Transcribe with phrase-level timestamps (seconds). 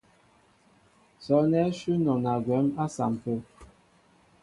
[1.23, 3.33] Sɔ́' ánɛ́ shʉ́ nɔna gwɛ̌m á saḿpə.